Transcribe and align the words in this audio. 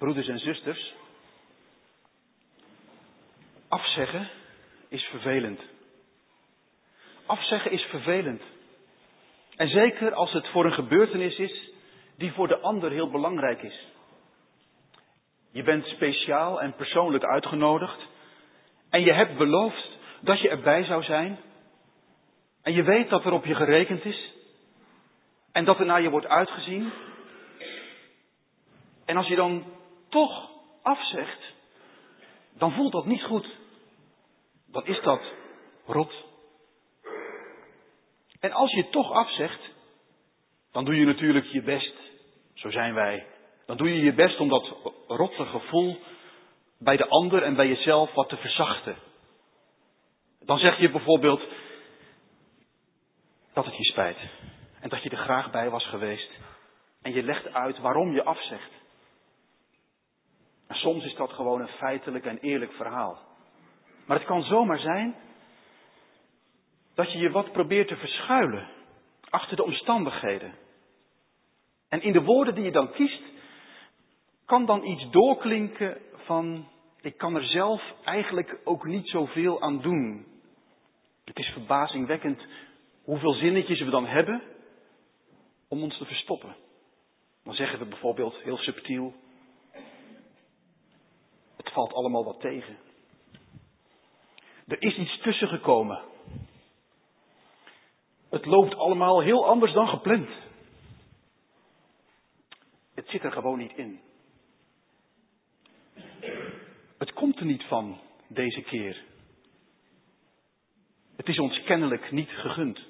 broeders 0.00 0.28
en 0.28 0.38
zusters, 0.38 0.94
afzeggen 3.68 4.28
is 4.88 5.02
vervelend. 5.02 5.60
Afzeggen 7.26 7.70
is 7.70 7.82
vervelend. 7.82 8.42
En 9.56 9.68
zeker 9.68 10.12
als 10.14 10.32
het 10.32 10.48
voor 10.48 10.64
een 10.64 10.72
gebeurtenis 10.72 11.38
is 11.38 11.70
die 12.16 12.32
voor 12.32 12.48
de 12.48 12.58
ander 12.58 12.90
heel 12.90 13.10
belangrijk 13.10 13.62
is. 13.62 13.86
Je 15.52 15.62
bent 15.62 15.84
speciaal 15.86 16.60
en 16.60 16.74
persoonlijk 16.74 17.24
uitgenodigd. 17.24 18.06
En 18.90 19.00
je 19.00 19.12
hebt 19.12 19.36
beloofd 19.36 19.88
dat 20.20 20.40
je 20.40 20.48
erbij 20.48 20.84
zou 20.84 21.02
zijn. 21.02 21.38
En 22.62 22.72
je 22.72 22.82
weet 22.82 23.08
dat 23.08 23.24
er 23.24 23.32
op 23.32 23.44
je 23.44 23.54
gerekend 23.54 24.04
is. 24.04 24.32
En 25.52 25.64
dat 25.64 25.78
er 25.78 25.86
naar 25.86 26.02
je 26.02 26.10
wordt 26.10 26.26
uitgezien. 26.26 26.92
En 29.04 29.16
als 29.16 29.26
je 29.26 29.36
dan 29.36 29.78
toch 30.10 30.50
afzegt, 30.82 31.54
dan 32.58 32.72
voelt 32.72 32.92
dat 32.92 33.06
niet 33.06 33.22
goed. 33.22 33.46
Dan 34.66 34.86
is 34.86 35.00
dat 35.02 35.20
rot. 35.86 36.12
En 38.40 38.52
als 38.52 38.72
je 38.72 38.88
toch 38.88 39.12
afzegt, 39.12 39.60
dan 40.72 40.84
doe 40.84 40.96
je 40.96 41.04
natuurlijk 41.04 41.46
je 41.46 41.62
best. 41.62 41.94
Zo 42.54 42.70
zijn 42.70 42.94
wij. 42.94 43.26
Dan 43.66 43.76
doe 43.76 43.94
je 43.94 44.02
je 44.02 44.12
best 44.12 44.40
om 44.40 44.48
dat 44.48 44.76
rotte 45.06 45.44
gevoel 45.44 45.98
bij 46.78 46.96
de 46.96 47.08
ander 47.08 47.42
en 47.42 47.54
bij 47.54 47.68
jezelf 47.68 48.14
wat 48.14 48.28
te 48.28 48.36
verzachten. 48.36 48.96
Dan 50.44 50.58
zeg 50.58 50.78
je 50.78 50.90
bijvoorbeeld 50.90 51.42
dat 53.52 53.64
het 53.64 53.76
je 53.76 53.84
spijt 53.84 54.18
en 54.80 54.88
dat 54.88 55.02
je 55.02 55.10
er 55.10 55.16
graag 55.16 55.50
bij 55.50 55.70
was 55.70 55.86
geweest. 55.86 56.30
En 57.02 57.12
je 57.12 57.22
legt 57.22 57.52
uit 57.52 57.78
waarom 57.78 58.14
je 58.14 58.24
afzegt. 58.24 58.79
Soms 60.70 61.04
is 61.04 61.14
dat 61.14 61.30
gewoon 61.30 61.60
een 61.60 61.68
feitelijk 61.68 62.24
en 62.24 62.38
eerlijk 62.38 62.72
verhaal. 62.72 63.18
Maar 64.06 64.16
het 64.16 64.26
kan 64.26 64.42
zomaar 64.42 64.78
zijn 64.78 65.14
dat 66.94 67.12
je 67.12 67.18
je 67.18 67.30
wat 67.30 67.52
probeert 67.52 67.88
te 67.88 67.96
verschuilen 67.96 68.68
achter 69.30 69.56
de 69.56 69.64
omstandigheden. 69.64 70.54
En 71.88 72.02
in 72.02 72.12
de 72.12 72.22
woorden 72.22 72.54
die 72.54 72.64
je 72.64 72.70
dan 72.70 72.92
kiest, 72.92 73.22
kan 74.44 74.66
dan 74.66 74.84
iets 74.84 75.10
doorklinken 75.10 75.98
van, 76.14 76.68
ik 77.00 77.16
kan 77.16 77.34
er 77.34 77.44
zelf 77.44 77.82
eigenlijk 78.04 78.58
ook 78.64 78.84
niet 78.84 79.08
zoveel 79.08 79.62
aan 79.62 79.80
doen. 79.80 80.26
Het 81.24 81.38
is 81.38 81.46
verbazingwekkend 81.46 82.46
hoeveel 83.04 83.32
zinnetjes 83.32 83.80
we 83.80 83.90
dan 83.90 84.06
hebben 84.06 84.42
om 85.68 85.82
ons 85.82 85.98
te 85.98 86.04
verstoppen. 86.04 86.56
Dan 87.44 87.54
zeggen 87.54 87.78
we 87.78 87.84
bijvoorbeeld 87.84 88.42
heel 88.42 88.56
subtiel, 88.56 89.14
het 91.70 91.78
valt 91.78 91.92
allemaal 91.92 92.24
wat 92.24 92.40
tegen. 92.40 92.76
Er 94.66 94.82
is 94.82 94.96
iets 94.96 95.20
tussen 95.20 95.48
gekomen. 95.48 96.02
Het 98.28 98.46
loopt 98.46 98.74
allemaal 98.74 99.20
heel 99.20 99.46
anders 99.46 99.72
dan 99.72 99.88
gepland. 99.88 100.28
Het 102.94 103.08
zit 103.08 103.22
er 103.22 103.32
gewoon 103.32 103.58
niet 103.58 103.76
in. 103.76 104.00
Het 106.98 107.12
komt 107.12 107.38
er 107.38 107.44
niet 107.44 107.64
van 107.64 108.00
deze 108.28 108.60
keer. 108.62 109.04
Het 111.16 111.28
is 111.28 111.38
ons 111.38 111.62
kennelijk 111.62 112.10
niet 112.10 112.30
gegund. 112.30 112.80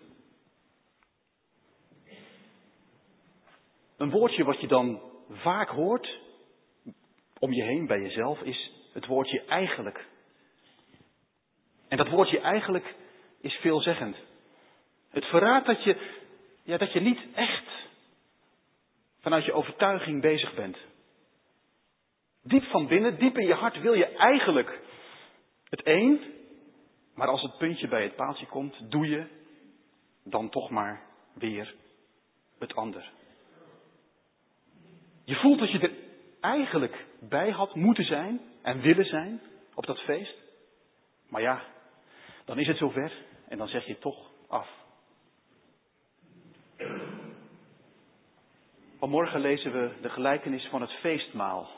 Een 3.97 4.11
woordje 4.11 4.45
wat 4.45 4.61
je 4.61 4.67
dan 4.67 5.01
vaak 5.31 5.69
hoort 5.69 6.19
om 7.41 7.53
je 7.53 7.63
heen 7.63 7.87
bij 7.87 8.01
jezelf 8.01 8.41
is 8.41 8.70
het 8.93 9.07
woordje 9.07 9.45
eigenlijk. 9.45 10.07
En 11.89 11.97
dat 11.97 12.09
woordje 12.09 12.41
eigenlijk 12.41 12.95
is 13.41 13.55
veelzeggend. 13.55 14.17
Het 15.11 15.25
verraadt 15.25 15.67
dat 15.67 15.85
je, 15.85 15.97
ja, 16.63 16.77
dat 16.77 16.93
je 16.93 17.01
niet 17.01 17.21
echt 17.35 17.65
vanuit 19.21 19.45
je 19.45 19.53
overtuiging 19.53 20.21
bezig 20.21 20.55
bent. 20.55 20.77
Diep 22.43 22.65
van 22.65 22.87
binnen, 22.87 23.19
diep 23.19 23.39
in 23.39 23.47
je 23.47 23.55
hart 23.55 23.81
wil 23.81 23.93
je 23.93 24.07
eigenlijk 24.07 24.81
het 25.69 25.87
een, 25.87 26.21
maar 27.15 27.29
als 27.29 27.43
het 27.43 27.59
puntje 27.59 27.89
bij 27.89 28.03
het 28.03 28.17
paaltje 28.17 28.47
komt, 28.47 28.91
doe 28.91 29.09
je 29.09 29.25
dan 30.25 30.49
toch 30.51 30.71
maar 30.71 31.03
weer 31.33 31.75
het 32.59 32.75
ander. 32.75 33.11
Je 35.25 35.35
voelt 35.35 35.59
dat 35.59 35.71
je 35.71 35.79
er 35.79 35.93
eigenlijk 36.41 37.07
bij 37.21 37.51
had 37.51 37.75
moeten 37.75 38.05
zijn 38.05 38.41
en 38.63 38.81
willen 38.81 39.05
zijn 39.05 39.41
op 39.75 39.87
dat 39.87 39.99
feest. 39.99 40.35
Maar 41.29 41.43
ja, 41.43 41.63
dan 42.45 42.59
is 42.59 42.67
het 42.67 42.77
zover 42.77 43.13
en 43.49 43.59
dan 43.59 43.69
zeg 43.69 43.87
je 43.87 43.99
toch 43.99 44.31
af. 44.49 44.69
Vanmorgen 48.99 49.41
lezen 49.41 49.73
we 49.73 49.93
de 50.01 50.09
gelijkenis 50.09 50.67
van 50.67 50.81
het 50.81 50.91
feestmaal. 50.91 51.71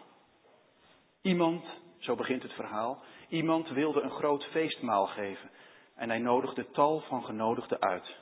Iemand, 1.20 1.64
zo 1.98 2.14
begint 2.14 2.42
het 2.42 2.52
verhaal, 2.52 3.02
iemand 3.28 3.68
wilde 3.68 4.00
een 4.00 4.10
groot 4.10 4.44
feestmaal 4.44 5.06
geven 5.06 5.50
en 5.94 6.08
hij 6.08 6.18
nodigde 6.18 6.70
tal 6.70 7.00
van 7.00 7.24
genodigden 7.24 7.80
uit. 7.80 8.16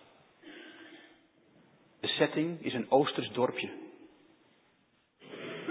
De 2.00 2.08
setting 2.08 2.62
is 2.62 2.74
een 2.74 2.90
Oosters 2.90 3.32
dorpje. 3.32 3.89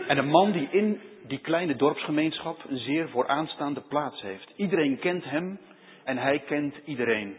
En 0.09 0.17
een 0.17 0.29
man 0.29 0.51
die 0.51 0.69
in 0.69 1.01
die 1.27 1.39
kleine 1.39 1.75
dorpsgemeenschap 1.75 2.63
een 2.67 2.77
zeer 2.77 3.09
vooraanstaande 3.09 3.81
plaats 3.81 4.21
heeft. 4.21 4.53
Iedereen 4.55 4.99
kent 4.99 5.23
hem 5.23 5.59
en 6.03 6.17
hij 6.17 6.39
kent 6.39 6.75
iedereen. 6.85 7.37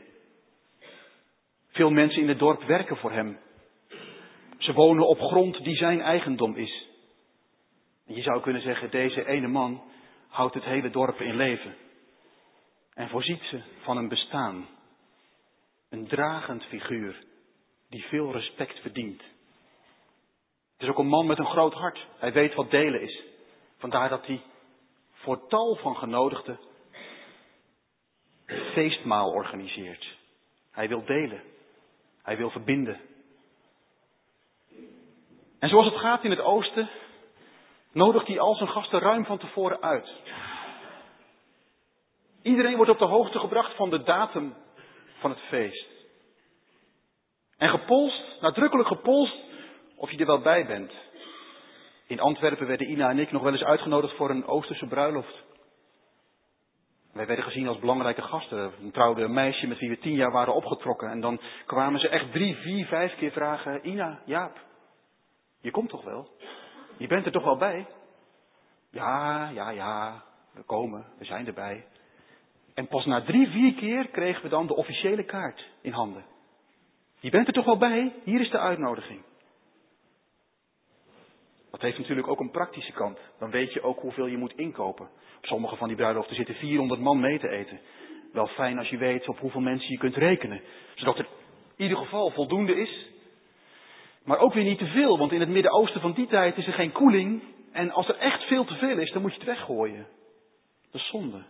Veel 1.69 1.91
mensen 1.91 2.22
in 2.22 2.28
het 2.28 2.38
dorp 2.38 2.62
werken 2.62 2.97
voor 2.97 3.12
hem. 3.12 3.38
Ze 4.59 4.72
wonen 4.72 5.06
op 5.09 5.20
grond 5.20 5.64
die 5.64 5.76
zijn 5.76 6.00
eigendom 6.00 6.54
is. 6.54 6.88
En 8.06 8.14
je 8.14 8.22
zou 8.22 8.41
kunnen 8.41 8.62
zeggen, 8.62 8.91
deze 8.91 9.26
ene 9.26 9.48
man 9.48 9.82
houdt 10.28 10.54
het 10.54 10.64
hele 10.64 10.91
dorp 10.91 11.20
in 11.20 11.36
leven. 11.36 11.75
En 12.94 13.09
voorziet 13.09 13.42
ze 13.42 13.60
van 13.80 13.97
een 13.97 14.09
bestaan. 14.09 14.66
Een 15.88 16.06
dragend 16.06 16.64
figuur 16.64 17.25
die 17.88 18.04
veel 18.04 18.32
respect 18.32 18.78
verdient. 18.78 19.22
Het 20.80 20.88
is 20.88 20.94
ook 20.94 21.00
een 21.04 21.10
man 21.10 21.26
met 21.26 21.38
een 21.38 21.50
groot 21.50 21.74
hart. 21.74 22.06
Hij 22.18 22.32
weet 22.32 22.54
wat 22.54 22.70
delen 22.70 23.00
is. 23.00 23.22
Vandaar 23.78 24.08
dat 24.08 24.26
hij 24.26 24.42
voor 25.12 25.46
tal 25.48 25.76
van 25.76 25.96
genodigden 25.96 26.58
een 28.46 28.64
feestmaal 28.72 29.30
organiseert. 29.30 30.16
Hij 30.70 30.88
wil 30.88 31.04
delen. 31.04 31.42
Hij 32.22 32.36
wil 32.36 32.50
verbinden. 32.50 33.00
En 35.58 35.68
zoals 35.68 35.86
het 35.86 36.00
gaat 36.00 36.24
in 36.24 36.30
het 36.30 36.41
oosten, 36.41 36.91
nodigt 37.92 38.26
hij 38.26 38.41
al 38.41 38.54
zijn 38.54 38.70
gasten 38.70 39.00
ruim 39.00 39.24
van 39.24 39.38
tevoren 39.38 39.82
uit. 39.82 40.08
Iedereen 42.42 42.76
wordt 42.76 42.91
op 42.91 42.98
de 42.98 43.04
hoogte 43.04 43.38
gebracht 43.38 43.76
van 43.76 43.91
de 43.91 44.02
datum 44.02 44.54
van 45.18 45.30
het 45.30 45.41
feest. 45.41 45.88
En 47.56 47.68
gepolst, 47.68 48.41
nadrukkelijk 48.41 48.88
gepolst, 48.88 49.50
of 50.00 50.11
je 50.11 50.19
er 50.19 50.27
wel 50.27 50.41
bij 50.41 50.66
bent. 50.66 50.93
In 52.06 52.21
Antwerpen 52.21 52.66
werden 52.66 52.91
Ina 52.91 53.11
en 53.11 53.19
ik 53.19 53.33
nog 53.33 53.43
wel 53.43 53.53
eens 53.53 53.65
uitgenodigd 53.65 54.16
voor 54.16 54.31
een 54.31 54.47
Oosterse 54.47 54.87
bruiloft. 54.87 55.43
Wij 57.12 57.27
werden 57.27 57.44
gezien 57.44 57.69
als 57.69 57.78
belangrijke 57.78 58.22
gasten. 58.22 58.72
Een 58.83 58.91
trouwde 58.91 59.28
meisje 59.28 59.66
met 59.66 59.78
wie 59.78 59.89
we 59.89 59.99
tien 59.99 60.15
jaar 60.15 60.31
waren 60.31 60.55
opgetrokken. 60.55 61.10
En 61.10 61.21
dan 61.21 61.41
kwamen 61.66 62.00
ze 62.00 62.09
echt 62.09 62.33
drie, 62.33 62.56
vier, 62.56 62.87
vijf 62.87 63.16
keer 63.16 63.31
vragen: 63.31 63.89
Ina, 63.89 64.21
Jaap, 64.25 64.59
je 65.60 65.71
komt 65.71 65.89
toch 65.89 66.05
wel? 66.05 66.28
Je 66.97 67.06
bent 67.06 67.27
er 67.27 67.33
toch 67.33 67.44
wel 67.44 67.56
bij? 67.56 67.87
Ja, 68.91 69.49
ja, 69.49 69.71
ja, 69.71 70.22
we 70.53 70.63
komen, 70.63 71.07
we 71.19 71.24
zijn 71.24 71.47
erbij. 71.47 71.86
En 72.74 72.86
pas 72.86 73.04
na 73.04 73.22
drie, 73.22 73.48
vier 73.48 73.74
keer 73.74 74.09
kregen 74.09 74.42
we 74.42 74.48
dan 74.48 74.66
de 74.66 74.77
officiële 74.77 75.24
kaart 75.24 75.65
in 75.80 75.92
handen. 75.92 76.24
Je 77.19 77.30
bent 77.30 77.47
er 77.47 77.53
toch 77.53 77.65
wel 77.65 77.78
bij? 77.78 78.13
Hier 78.24 78.41
is 78.41 78.51
de 78.51 78.59
uitnodiging. 78.59 79.22
Dat 81.71 81.81
heeft 81.81 81.99
natuurlijk 81.99 82.28
ook 82.28 82.41
een 82.41 82.51
praktische 82.51 82.93
kant. 82.93 83.19
Dan 83.39 83.51
weet 83.51 83.72
je 83.72 83.83
ook 83.83 84.01
hoeveel 84.01 84.27
je 84.27 84.37
moet 84.37 84.57
inkopen. 84.57 85.09
Op 85.37 85.47
sommige 85.47 85.77
van 85.77 85.89
die 85.89 85.97
bruiloften 85.97 86.37
zitten 86.37 86.55
400 86.55 87.01
man 87.01 87.21
mee 87.21 87.39
te 87.39 87.49
eten. 87.49 87.81
Wel 88.33 88.47
fijn 88.47 88.78
als 88.78 88.89
je 88.89 88.97
weet 88.97 89.28
op 89.28 89.39
hoeveel 89.39 89.61
mensen 89.61 89.91
je 89.91 89.99
kunt 89.99 90.17
rekenen. 90.17 90.61
Zodat 90.95 91.19
er 91.19 91.27
in 91.77 91.83
ieder 91.83 91.99
geval 91.99 92.31
voldoende 92.31 92.75
is. 92.81 93.09
Maar 94.25 94.39
ook 94.39 94.55
weer 94.55 94.65
niet 94.65 94.78
te 94.78 94.87
veel, 94.87 95.19
want 95.19 95.33
in 95.33 95.41
het 95.41 95.49
Midden-Oosten 95.49 96.01
van 96.01 96.13
die 96.13 96.27
tijd 96.27 96.57
is 96.57 96.67
er 96.67 96.72
geen 96.72 96.93
koeling. 96.93 97.43
En 97.72 97.91
als 97.91 98.09
er 98.09 98.17
echt 98.17 98.43
veel 98.43 98.65
te 98.65 98.75
veel 98.75 98.99
is, 98.99 99.13
dan 99.13 99.22
moet 99.22 99.33
je 99.33 99.39
het 99.39 99.47
weggooien. 99.47 100.07
Dat 100.91 101.01
is 101.01 101.09
zonde. 101.09 101.43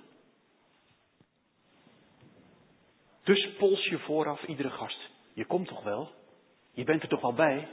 Dus 3.24 3.48
pols 3.58 3.84
je 3.86 3.98
vooraf 3.98 4.42
iedere 4.44 4.70
gast. 4.70 5.10
Je 5.34 5.44
komt 5.44 5.68
toch 5.68 5.82
wel? 5.82 6.10
Je 6.72 6.84
bent 6.84 7.02
er 7.02 7.08
toch 7.08 7.20
wel 7.20 7.34
bij? 7.34 7.68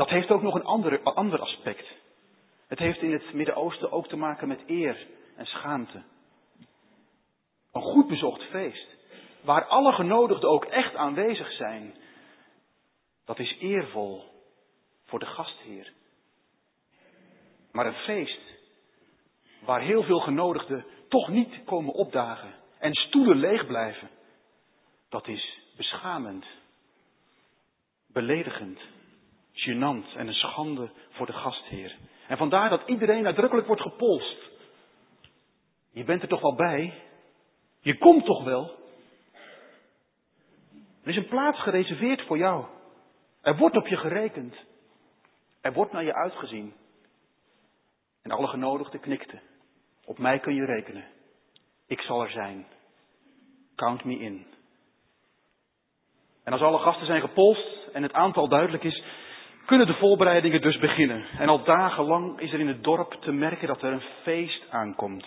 Dat 0.00 0.08
heeft 0.08 0.30
ook 0.30 0.42
nog 0.42 0.54
een 0.54 0.64
andere, 0.64 1.00
ander 1.02 1.40
aspect. 1.40 1.86
Het 2.66 2.78
heeft 2.78 3.02
in 3.02 3.12
het 3.12 3.32
Midden-Oosten 3.32 3.92
ook 3.92 4.08
te 4.08 4.16
maken 4.16 4.48
met 4.48 4.62
eer 4.66 5.06
en 5.36 5.46
schaamte. 5.46 6.02
Een 7.72 7.82
goed 7.82 8.08
bezocht 8.08 8.42
feest, 8.42 8.86
waar 9.40 9.64
alle 9.64 9.92
genodigden 9.92 10.50
ook 10.50 10.64
echt 10.64 10.94
aanwezig 10.94 11.52
zijn, 11.52 11.94
dat 13.24 13.38
is 13.38 13.56
eervol 13.58 14.24
voor 15.04 15.18
de 15.18 15.26
gastheer. 15.26 15.92
Maar 17.72 17.86
een 17.86 18.04
feest 18.04 18.40
waar 19.64 19.80
heel 19.80 20.02
veel 20.02 20.20
genodigden 20.20 20.84
toch 21.08 21.28
niet 21.28 21.64
komen 21.64 21.94
opdagen 21.94 22.54
en 22.78 22.94
stoelen 22.94 23.36
leeg 23.36 23.66
blijven, 23.66 24.10
dat 25.08 25.28
is 25.28 25.58
beschamend, 25.76 26.46
beledigend, 28.06 28.80
gênant 29.60 30.16
en 30.16 30.26
een 30.26 30.34
schande 30.34 30.90
voor 31.10 31.26
de 31.26 31.32
gastheer. 31.32 31.96
En 32.26 32.36
vandaar 32.36 32.68
dat 32.68 32.82
iedereen 32.86 33.22
nadrukkelijk 33.22 33.66
wordt 33.66 33.82
gepolst. 33.82 34.50
Je 35.92 36.04
bent 36.04 36.22
er 36.22 36.28
toch 36.28 36.40
wel 36.40 36.54
bij? 36.54 36.94
Je 37.80 37.98
komt 37.98 38.24
toch 38.24 38.44
wel? 38.44 38.78
Er 41.02 41.08
is 41.10 41.16
een 41.16 41.28
plaats 41.28 41.62
gereserveerd 41.62 42.26
voor 42.26 42.38
jou. 42.38 42.64
Er 43.42 43.56
wordt 43.56 43.76
op 43.76 43.86
je 43.86 43.96
gerekend. 43.96 44.56
Er 45.60 45.72
wordt 45.72 45.92
naar 45.92 46.04
je 46.04 46.14
uitgezien. 46.14 46.74
En 48.22 48.30
alle 48.30 48.46
genodigden 48.46 49.00
knikten. 49.00 49.40
Op 50.04 50.18
mij 50.18 50.38
kun 50.38 50.54
je 50.54 50.64
rekenen. 50.64 51.04
Ik 51.86 52.00
zal 52.00 52.22
er 52.22 52.30
zijn. 52.30 52.66
Count 53.76 54.04
me 54.04 54.18
in. 54.18 54.46
En 56.44 56.52
als 56.52 56.62
alle 56.62 56.78
gasten 56.78 57.06
zijn 57.06 57.20
gepolst 57.20 57.86
en 57.92 58.02
het 58.02 58.12
aantal 58.12 58.48
duidelijk 58.48 58.84
is, 58.84 59.02
kunnen 59.70 59.88
de 59.88 59.94
voorbereidingen 59.94 60.60
dus 60.60 60.78
beginnen. 60.78 61.24
En 61.38 61.48
al 61.48 61.64
dagenlang 61.64 62.40
is 62.40 62.52
er 62.52 62.60
in 62.60 62.68
het 62.68 62.84
dorp 62.84 63.12
te 63.20 63.32
merken 63.32 63.66
dat 63.66 63.82
er 63.82 63.92
een 63.92 64.02
feest 64.22 64.64
aankomt. 64.70 65.24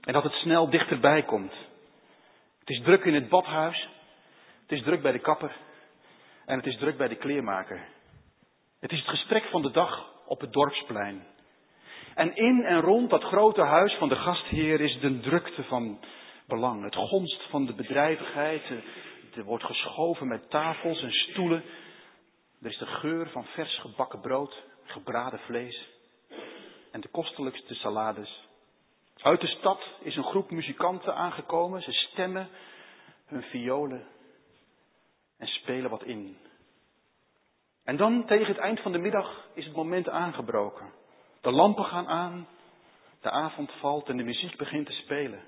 En 0.00 0.12
dat 0.12 0.22
het 0.22 0.32
snel 0.32 0.70
dichterbij 0.70 1.22
komt. 1.22 1.52
Het 2.58 2.70
is 2.70 2.82
druk 2.82 3.04
in 3.04 3.14
het 3.14 3.28
badhuis. 3.28 3.88
Het 4.62 4.78
is 4.78 4.82
druk 4.82 5.02
bij 5.02 5.12
de 5.12 5.18
kapper. 5.18 5.56
En 6.46 6.56
het 6.56 6.66
is 6.66 6.76
druk 6.76 6.96
bij 6.96 7.08
de 7.08 7.14
kleermaker. 7.14 7.80
Het 8.80 8.92
is 8.92 8.98
het 8.98 9.08
gesprek 9.08 9.44
van 9.44 9.62
de 9.62 9.70
dag 9.70 10.12
op 10.26 10.40
het 10.40 10.52
dorpsplein. 10.52 11.26
En 12.14 12.36
in 12.36 12.64
en 12.64 12.80
rond 12.80 13.10
dat 13.10 13.22
grote 13.22 13.62
huis 13.62 13.94
van 13.94 14.08
de 14.08 14.16
gastheer 14.16 14.80
is 14.80 15.00
de 15.00 15.20
drukte 15.20 15.62
van 15.62 15.98
belang. 16.46 16.84
Het 16.84 16.94
gonst 16.94 17.42
van 17.50 17.66
de 17.66 17.74
bedrijvigheid. 17.74 18.62
Er 19.34 19.44
wordt 19.44 19.64
geschoven 19.64 20.28
met 20.28 20.50
tafels 20.50 21.02
en 21.02 21.12
stoelen. 21.12 21.62
Er 22.66 22.72
is 22.72 22.78
de 22.78 22.86
geur 22.86 23.28
van 23.28 23.44
vers 23.44 23.80
gebakken 23.80 24.20
brood, 24.20 24.62
gebraden 24.84 25.38
vlees 25.38 25.88
en 26.92 27.00
de 27.00 27.08
kostelijkste 27.08 27.74
salades. 27.74 28.48
Uit 29.16 29.40
de 29.40 29.46
stad 29.46 29.80
is 30.00 30.16
een 30.16 30.24
groep 30.24 30.50
muzikanten 30.50 31.14
aangekomen. 31.14 31.82
Ze 31.82 31.92
stemmen 31.92 32.48
hun 33.26 33.42
violen 33.42 34.06
en 35.38 35.46
spelen 35.46 35.90
wat 35.90 36.02
in. 36.02 36.36
En 37.84 37.96
dan 37.96 38.26
tegen 38.26 38.46
het 38.46 38.58
eind 38.58 38.80
van 38.80 38.92
de 38.92 38.98
middag 38.98 39.48
is 39.54 39.64
het 39.64 39.76
moment 39.76 40.08
aangebroken. 40.08 40.92
De 41.40 41.50
lampen 41.50 41.84
gaan 41.84 42.08
aan, 42.08 42.48
de 43.20 43.30
avond 43.30 43.72
valt 43.72 44.08
en 44.08 44.16
de 44.16 44.24
muziek 44.24 44.56
begint 44.56 44.86
te 44.86 44.92
spelen. 44.92 45.40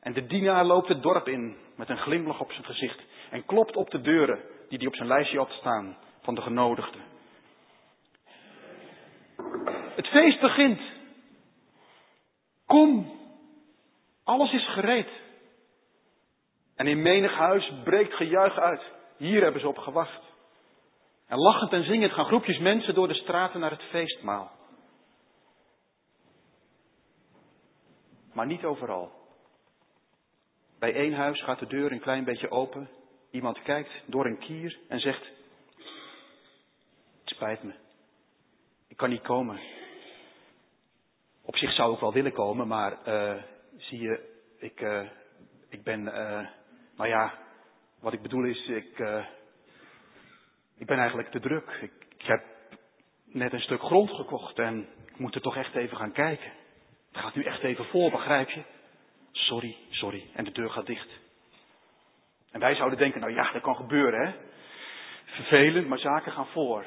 En 0.00 0.12
de 0.12 0.26
dienaar 0.26 0.64
loopt 0.64 0.88
het 0.88 1.02
dorp 1.02 1.28
in 1.28 1.56
met 1.76 1.88
een 1.88 1.98
glimlach 1.98 2.40
op 2.40 2.52
zijn 2.52 2.64
gezicht 2.64 3.00
en 3.30 3.44
klopt 3.44 3.76
op 3.76 3.90
de 3.90 4.00
deuren 4.00 4.40
die 4.68 4.78
hij 4.78 4.86
op 4.86 4.94
zijn 4.94 5.08
lijstje 5.08 5.38
had 5.38 5.50
staan 5.50 5.96
van 6.26 6.34
de 6.34 6.42
genodigden. 6.42 7.00
Het 9.94 10.06
feest 10.06 10.40
begint. 10.40 10.80
Kom, 12.66 13.18
alles 14.24 14.52
is 14.52 14.68
gereed. 14.72 15.08
En 16.76 16.86
in 16.86 17.02
menig 17.02 17.34
huis 17.34 17.72
breekt 17.84 18.14
gejuich 18.14 18.58
uit. 18.58 18.82
Hier 19.16 19.42
hebben 19.42 19.60
ze 19.60 19.68
op 19.68 19.78
gewacht. 19.78 20.22
En 21.26 21.38
lachend 21.38 21.72
en 21.72 21.84
zingend 21.84 22.12
gaan 22.12 22.24
groepjes 22.24 22.58
mensen 22.58 22.94
door 22.94 23.08
de 23.08 23.14
straten 23.14 23.60
naar 23.60 23.70
het 23.70 23.82
feestmaal. 23.82 24.50
Maar 28.32 28.46
niet 28.46 28.64
overal. 28.64 29.12
Bij 30.78 30.94
één 30.94 31.14
huis 31.14 31.42
gaat 31.42 31.58
de 31.58 31.66
deur 31.66 31.92
een 31.92 32.00
klein 32.00 32.24
beetje 32.24 32.50
open. 32.50 32.88
Iemand 33.30 33.62
kijkt 33.62 33.90
door 34.06 34.26
een 34.26 34.38
kier 34.38 34.78
en 34.88 35.00
zegt: 35.00 35.35
spijt 37.36 37.62
me. 37.62 37.72
Ik 38.88 38.96
kan 38.96 39.10
niet 39.10 39.22
komen. 39.22 39.60
Op 41.42 41.56
zich 41.56 41.72
zou 41.72 41.94
ik 41.94 42.00
wel 42.00 42.12
willen 42.12 42.32
komen, 42.32 42.68
maar 42.68 42.98
uh, 43.08 43.42
zie 43.76 44.00
je, 44.00 44.40
ik, 44.58 44.80
uh, 44.80 45.02
ik 45.68 45.82
ben, 45.82 46.00
uh, 46.00 46.46
nou 46.96 47.08
ja, 47.08 47.38
wat 48.00 48.12
ik 48.12 48.22
bedoel 48.22 48.44
is, 48.44 48.68
ik, 48.68 48.98
ik 50.76 50.86
ben 50.86 50.98
eigenlijk 50.98 51.30
te 51.30 51.40
druk. 51.40 51.78
Ik, 51.80 51.92
ik 52.18 52.22
heb 52.26 52.44
net 53.24 53.52
een 53.52 53.60
stuk 53.60 53.80
grond 53.80 54.10
gekocht 54.10 54.58
en 54.58 54.88
ik 55.06 55.18
moet 55.18 55.34
er 55.34 55.40
toch 55.40 55.56
echt 55.56 55.74
even 55.74 55.96
gaan 55.96 56.12
kijken. 56.12 56.52
Het 57.12 57.20
gaat 57.20 57.34
nu 57.34 57.42
echt 57.42 57.62
even 57.62 57.84
voor, 57.84 58.10
begrijp 58.10 58.50
je? 58.50 58.62
Sorry, 59.32 59.76
sorry. 59.90 60.30
En 60.34 60.44
de 60.44 60.52
deur 60.52 60.70
gaat 60.70 60.86
dicht. 60.86 61.08
En 62.50 62.60
wij 62.60 62.74
zouden 62.74 62.98
denken, 62.98 63.20
nou 63.20 63.32
ja, 63.32 63.52
dat 63.52 63.62
kan 63.62 63.76
gebeuren, 63.76 64.26
hè. 64.26 64.34
Vervelend, 65.24 65.88
maar 65.88 65.98
zaken 65.98 66.32
gaan 66.32 66.46
voor. 66.46 66.86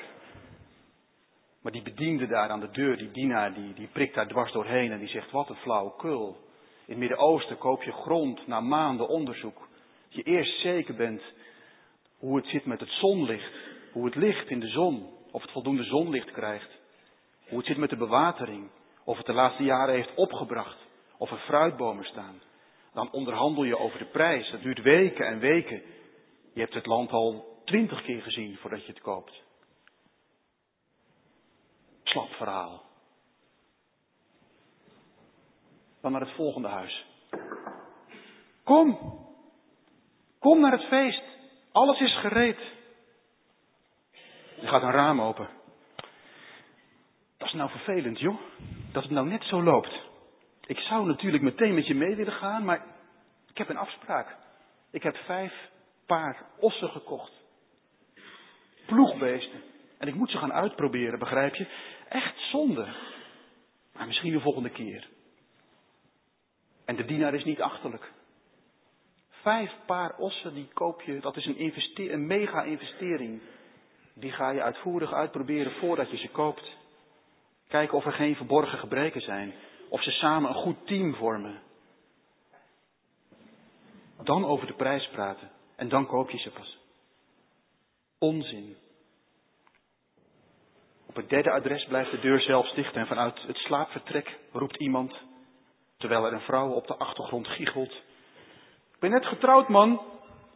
Maar 1.62 1.72
die 1.72 1.82
bediende 1.82 2.28
daar 2.28 2.50
aan 2.50 2.60
de 2.60 2.72
deur, 2.72 2.98
die 2.98 3.12
dienaar, 3.12 3.54
die, 3.54 3.74
die 3.74 3.88
prikt 3.88 4.16
daar 4.16 4.28
dwars 4.28 4.52
doorheen 4.52 4.92
en 4.92 5.00
die 5.00 5.08
zegt, 5.08 5.32
wat 5.32 5.50
een 5.50 5.56
flauwekul. 5.56 6.38
In 6.86 6.96
het 6.96 6.98
Midden-Oosten 6.98 7.58
koop 7.58 7.84
je 7.84 7.92
grond 7.92 8.48
na 8.48 8.60
maanden 8.60 9.08
onderzoek. 9.08 9.68
Je 10.08 10.24
eerst 10.24 10.60
zeker 10.60 10.96
bent 10.96 11.22
hoe 12.18 12.36
het 12.36 12.46
zit 12.46 12.66
met 12.66 12.80
het 12.80 12.90
zonlicht. 12.90 13.54
Hoe 13.92 14.06
het 14.06 14.16
licht 14.16 14.50
in 14.50 14.60
de 14.60 14.68
zon, 14.68 15.10
of 15.32 15.42
het 15.42 15.52
voldoende 15.52 15.84
zonlicht 15.84 16.32
krijgt. 16.32 16.70
Hoe 17.48 17.58
het 17.58 17.68
zit 17.68 17.78
met 17.78 17.90
de 17.90 17.98
bewatering. 17.98 18.70
Of 19.04 19.18
het 19.18 19.26
de 19.26 19.34
laatste 19.34 19.64
jaren 19.64 19.96
heeft 19.96 20.16
opgebracht. 20.16 20.78
Of 21.18 21.32
er 21.32 21.38
fruitbomen 21.38 22.06
staan. 22.06 22.42
Dan 22.94 23.12
onderhandel 23.12 23.64
je 23.64 23.78
over 23.78 24.00
de 24.00 24.06
prijs. 24.06 24.52
Dat 24.52 24.62
duurt 24.62 24.82
weken 24.82 25.26
en 25.26 25.40
weken. 25.40 25.82
Je 26.54 26.60
hebt 26.60 26.74
het 26.74 26.86
land 26.86 27.12
al 27.12 27.62
twintig 27.66 28.02
keer 28.02 28.22
gezien 28.22 28.58
voordat 28.58 28.86
je 28.86 28.92
het 28.92 29.02
koopt. 29.02 29.48
Slap 32.10 32.34
verhaal. 32.34 32.82
Dan 36.02 36.12
naar 36.12 36.22
het 36.22 36.36
volgende 36.36 36.68
huis. 36.68 37.06
Kom. 38.64 38.98
Kom 40.40 40.60
naar 40.60 40.72
het 40.72 40.88
feest. 40.88 41.24
Alles 41.72 42.00
is 42.00 42.20
gereed. 42.20 42.58
Er 44.62 44.68
gaat 44.68 44.82
een 44.82 44.92
raam 44.92 45.22
open. 45.22 45.50
Dat 47.38 47.48
is 47.48 47.54
nou 47.54 47.70
vervelend, 47.70 48.20
joh. 48.20 48.40
Dat 48.92 49.04
het 49.04 49.12
nou 49.12 49.28
net 49.28 49.44
zo 49.44 49.64
loopt. 49.64 50.08
Ik 50.66 50.80
zou 50.80 51.08
natuurlijk 51.08 51.44
meteen 51.44 51.74
met 51.74 51.88
je 51.88 51.96
mee 51.96 52.16
willen 52.16 52.34
gaan, 52.34 52.66
maar 52.66 52.86
ik 53.48 53.58
heb 53.58 53.70
een 53.70 53.78
afspraak. 53.78 54.36
Ik 54.92 55.04
heb 55.04 55.16
vijf 55.16 55.70
paar 56.06 56.46
ossen 56.60 56.90
gekocht. 56.90 57.32
Ploegbeesten. 58.86 59.62
En 59.98 60.08
ik 60.08 60.16
moet 60.16 60.30
ze 60.30 60.38
gaan 60.38 60.54
uitproberen, 60.54 61.20
begrijp 61.20 61.56
je? 61.56 61.68
Echt 62.10 62.38
zonde. 62.52 62.88
Maar 63.94 64.08
misschien 64.08 64.32
de 64.32 64.40
volgende 64.40 64.70
keer. 64.70 65.08
En 66.86 66.96
de 66.96 67.06
dienaar 67.06 67.34
is 67.34 67.44
niet 67.44 67.62
achterlijk. 67.62 68.12
Vijf 69.30 69.72
paar 69.86 70.18
ossen, 70.18 70.54
die 70.54 70.68
koop 70.74 71.02
je, 71.02 71.20
dat 71.20 71.38
is 71.38 71.46
een, 71.46 71.74
een 71.96 72.28
mega 72.28 72.64
investering. 72.64 73.42
Die 74.14 74.32
ga 74.32 74.50
je 74.50 74.62
uitvoerig 74.62 75.14
uitproberen 75.14 75.72
voordat 75.72 76.12
je 76.12 76.18
ze 76.18 76.28
koopt. 76.28 76.78
Kijken 77.68 77.98
of 77.98 78.06
er 78.06 78.14
geen 78.14 78.36
verborgen 78.36 78.80
gebreken 78.80 79.22
zijn. 79.22 79.54
Of 79.90 80.04
ze 80.04 80.12
samen 80.12 80.50
een 80.50 80.56
goed 80.56 80.88
team 80.88 81.16
vormen. 81.16 81.62
Dan 84.24 84.46
over 84.46 84.68
de 84.68 84.74
prijs 84.74 85.10
praten. 85.10 85.50
En 85.76 85.90
dan 85.90 86.06
koop 86.06 86.30
je 86.30 86.38
ze 86.38 86.50
pas. 86.50 86.78
Onzin. 88.18 88.76
Op 91.10 91.16
het 91.16 91.30
derde 91.30 91.52
adres 91.52 91.86
blijft 91.86 92.12
de 92.12 92.20
deur 92.20 92.40
zelf 92.40 92.70
dicht 92.70 92.96
en 92.96 93.08
vanuit 93.08 93.42
het 93.42 93.58
slaapvertrek 93.58 94.38
roept 94.52 94.76
iemand, 94.76 95.14
terwijl 95.98 96.26
er 96.26 96.34
een 96.34 96.42
vrouw 96.42 96.70
op 96.70 96.88
de 96.88 96.96
achtergrond 96.96 97.48
giechelt. 97.48 97.92
Ik 98.94 99.00
ben 99.00 99.12
net 99.12 99.26
getrouwd, 99.26 99.70
man. 99.70 99.94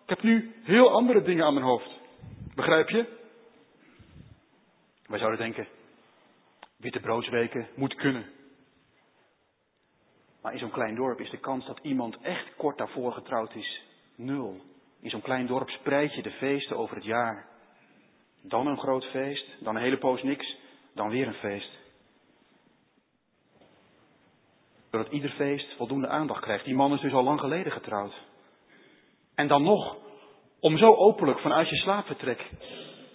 Ik 0.03 0.09
heb 0.09 0.21
nu 0.21 0.55
heel 0.63 0.89
andere 0.89 1.21
dingen 1.21 1.45
aan 1.45 1.53
mijn 1.53 1.65
hoofd. 1.65 1.89
Begrijp 2.55 2.89
je? 2.89 3.05
Wij 5.05 5.19
zouden 5.19 5.39
denken, 5.39 5.67
witte 6.77 6.99
broodsweken 6.99 7.67
moet 7.75 7.95
kunnen. 7.95 8.25
Maar 10.41 10.53
in 10.53 10.59
zo'n 10.59 10.71
klein 10.71 10.95
dorp 10.95 11.19
is 11.19 11.29
de 11.29 11.39
kans 11.39 11.65
dat 11.65 11.79
iemand 11.81 12.17
echt 12.21 12.55
kort 12.55 12.77
daarvoor 12.77 13.11
getrouwd 13.11 13.55
is 13.55 13.81
nul. 14.15 14.61
In 15.01 15.09
zo'n 15.09 15.21
klein 15.21 15.47
dorp 15.47 15.69
spreid 15.69 16.13
je 16.13 16.21
de 16.21 16.31
feesten 16.31 16.77
over 16.77 16.95
het 16.95 17.05
jaar. 17.05 17.52
Dan 18.43 18.67
een 18.67 18.79
groot 18.79 19.05
feest, 19.05 19.45
dan 19.59 19.75
een 19.75 19.81
hele 19.81 19.97
poos 19.97 20.23
niks, 20.23 20.57
dan 20.93 21.09
weer 21.09 21.27
een 21.27 21.33
feest. 21.33 21.69
Doordat 24.89 25.11
ieder 25.11 25.29
feest 25.29 25.75
voldoende 25.77 26.07
aandacht 26.07 26.41
krijgt. 26.41 26.65
Die 26.65 26.75
man 26.75 26.93
is 26.93 27.01
dus 27.01 27.13
al 27.13 27.23
lang 27.23 27.39
geleden 27.39 27.71
getrouwd. 27.71 28.13
En 29.35 29.47
dan 29.47 29.63
nog, 29.63 29.95
om 30.59 30.77
zo 30.77 30.95
openlijk 30.95 31.39
vanuit 31.39 31.69
je 31.69 31.75
slaapvertrek 31.75 32.49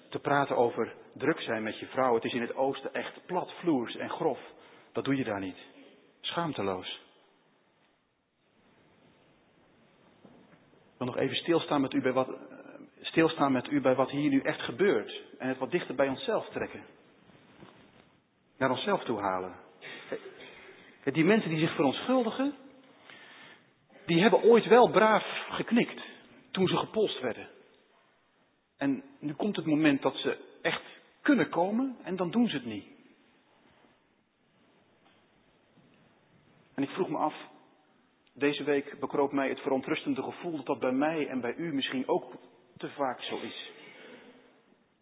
te 0.08 0.18
praten 0.18 0.56
over 0.56 0.94
druk 1.12 1.40
zijn 1.40 1.62
met 1.62 1.78
je 1.78 1.86
vrouw. 1.86 2.14
Het 2.14 2.24
is 2.24 2.32
in 2.32 2.40
het 2.40 2.54
oosten 2.54 2.94
echt 2.94 3.26
plat, 3.26 3.52
vloers 3.52 3.96
en 3.96 4.10
grof. 4.10 4.38
Dat 4.92 5.04
doe 5.04 5.16
je 5.16 5.24
daar 5.24 5.40
niet. 5.40 5.58
Schaamteloos. 6.20 7.00
Ik 10.98 11.04
wil 11.04 11.06
nog 11.06 11.16
even 11.16 11.36
stilstaan 11.36 11.80
met 11.80 11.92
u 11.92 12.00
bij 12.00 12.12
wat, 12.12 12.28
stilstaan 13.18 13.52
met 13.52 13.70
u 13.70 13.80
bij 13.80 13.94
wat 13.94 14.10
hier 14.10 14.30
nu 14.30 14.40
echt 14.40 14.60
gebeurt. 14.60 15.22
En 15.38 15.48
het 15.48 15.58
wat 15.58 15.70
dichter 15.70 15.94
bij 15.94 16.08
onszelf 16.08 16.48
trekken. 16.48 16.84
Naar 18.58 18.70
onszelf 18.70 19.04
toe 19.04 19.18
halen. 19.18 19.54
Die 21.04 21.24
mensen 21.24 21.50
die 21.50 21.58
zich 21.58 21.74
verontschuldigen, 21.74 22.54
die 24.06 24.20
hebben 24.20 24.42
ooit 24.42 24.66
wel 24.66 24.90
braaf 24.90 25.24
geknikt 25.50 26.00
toen 26.50 26.68
ze 26.68 26.76
gepolst 26.76 27.20
werden. 27.20 27.48
En 28.76 29.02
nu 29.18 29.32
komt 29.32 29.56
het 29.56 29.66
moment 29.66 30.02
dat 30.02 30.16
ze 30.16 30.38
echt 30.62 30.82
kunnen 31.22 31.48
komen 31.48 31.96
en 32.02 32.16
dan 32.16 32.30
doen 32.30 32.48
ze 32.48 32.56
het 32.56 32.66
niet. 32.66 32.86
En 36.74 36.82
ik 36.82 36.90
vroeg 36.90 37.08
me 37.08 37.16
af, 37.16 37.34
deze 38.32 38.64
week 38.64 39.00
bekroop 39.00 39.32
mij 39.32 39.48
het 39.48 39.60
verontrustende 39.60 40.22
gevoel 40.22 40.56
dat 40.56 40.66
dat 40.66 40.78
bij 40.78 40.92
mij 40.92 41.28
en 41.28 41.40
bij 41.40 41.54
u 41.54 41.74
misschien 41.74 42.08
ook 42.08 42.34
te 42.78 42.90
vaak 42.90 43.22
zo 43.22 43.38
is. 43.40 43.70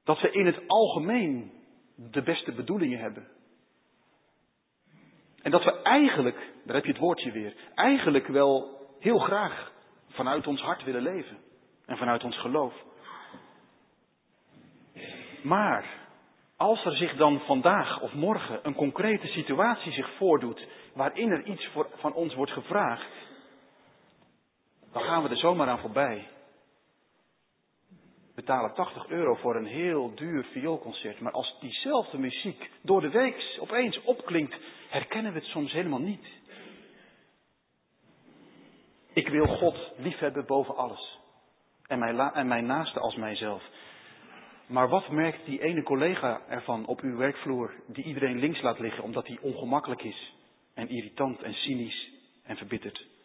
Dat 0.05 0.21
we 0.21 0.31
in 0.31 0.47
het 0.47 0.61
algemeen 0.67 1.53
de 1.95 2.23
beste 2.23 2.53
bedoelingen 2.53 2.99
hebben. 2.99 3.29
En 5.43 5.51
dat 5.51 5.65
we 5.65 5.83
eigenlijk, 5.83 6.53
daar 6.65 6.75
heb 6.75 6.85
je 6.85 6.93
het 6.93 7.01
woordje 7.01 7.33
weer, 7.33 7.55
eigenlijk 7.75 8.27
wel 8.27 8.81
heel 9.01 9.19
graag 9.19 9.73
vanuit 10.09 10.47
ons 10.47 10.61
hart 10.61 10.85
willen 10.85 11.03
leven. 11.03 11.39
En 11.87 11.97
vanuit 11.97 12.25
ons 12.25 12.39
geloof. 12.41 12.75
Maar 15.43 16.07
als 16.57 16.85
er 16.85 16.97
zich 16.97 17.17
dan 17.17 17.41
vandaag 17.41 18.01
of 18.01 18.15
morgen 18.15 18.61
een 18.63 18.75
concrete 18.75 19.27
situatie 19.27 19.93
zich 19.93 20.17
voordoet 20.17 20.67
waarin 20.95 21.31
er 21.31 21.45
iets 21.45 21.71
van 21.95 22.13
ons 22.13 22.35
wordt 22.35 22.53
gevraagd, 22.53 23.11
dan 24.93 25.03
gaan 25.03 25.23
we 25.23 25.29
er 25.29 25.37
zomaar 25.37 25.69
aan 25.69 25.79
voorbij. 25.79 26.29
Betalen 28.37 28.75
80 28.75 29.09
euro 29.09 29.35
voor 29.35 29.57
een 29.57 29.67
heel 29.67 30.15
duur 30.15 30.45
vioolconcert, 30.45 31.21
maar 31.21 31.33
als 31.33 31.57
diezelfde 31.61 32.19
muziek 32.19 32.71
door 32.83 33.01
de 33.01 33.09
week 33.09 33.57
opeens 33.61 34.03
opklinkt, 34.03 34.57
herkennen 34.89 35.33
we 35.33 35.39
het 35.39 35.49
soms 35.49 35.73
helemaal 35.73 36.01
niet. 36.01 36.27
Ik 39.13 39.29
wil 39.29 39.47
God 39.47 39.93
liefhebben 39.97 40.47
boven 40.47 40.77
alles. 40.77 41.19
En 41.87 41.99
mijn, 41.99 42.19
en 42.19 42.47
mijn 42.47 42.67
naaste 42.67 43.01
als 43.01 43.17
mijzelf. 43.17 43.63
Maar 44.67 44.89
wat 44.89 45.11
merkt 45.11 45.45
die 45.47 45.63
ene 45.63 45.83
collega 45.83 46.41
ervan 46.49 46.87
op 46.87 47.01
uw 47.01 47.17
werkvloer 47.17 47.75
die 47.87 48.05
iedereen 48.05 48.39
links 48.39 48.61
laat 48.61 48.79
liggen 48.79 49.03
omdat 49.03 49.27
hij 49.27 49.39
ongemakkelijk 49.41 50.03
is 50.03 50.35
en 50.75 50.89
irritant 50.89 51.43
en 51.43 51.55
cynisch 51.55 52.11
en 52.43 52.57
verbitterd? 52.57 53.16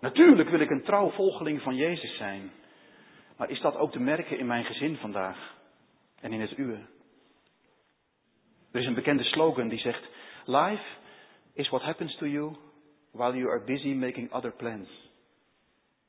Natuurlijk 0.00 0.48
wil 0.48 0.60
ik 0.60 0.70
een 0.70 0.84
trouw 0.84 1.10
volgeling 1.10 1.62
van 1.62 1.76
Jezus 1.76 2.16
zijn. 2.16 2.50
Maar 3.36 3.50
is 3.50 3.60
dat 3.60 3.76
ook 3.76 3.92
te 3.92 4.00
merken 4.00 4.38
in 4.38 4.46
mijn 4.46 4.64
gezin 4.64 4.96
vandaag 4.96 5.56
en 6.20 6.32
in 6.32 6.40
het 6.40 6.58
uwe? 6.58 6.78
Er 8.72 8.80
is 8.80 8.86
een 8.86 8.94
bekende 8.94 9.24
slogan 9.24 9.68
die 9.68 9.78
zegt: 9.78 10.08
Life 10.44 10.84
is 11.52 11.68
what 11.68 11.82
happens 11.82 12.16
to 12.16 12.26
you 12.26 12.56
while 13.10 13.36
you 13.36 13.50
are 13.50 13.64
busy 13.64 13.92
making 13.92 14.32
other 14.32 14.52
plans. 14.52 14.88